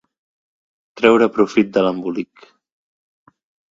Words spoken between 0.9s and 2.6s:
Treure profit de l'embolic.